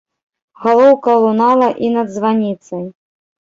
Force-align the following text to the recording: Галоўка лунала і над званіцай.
Галоўка 0.63 1.11
лунала 1.23 1.67
і 1.85 1.93
над 1.97 2.07
званіцай. 2.17 2.83